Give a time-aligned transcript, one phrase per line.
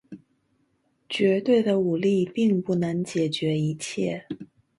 [1.07, 4.25] 绝对的武力并不能解决一切。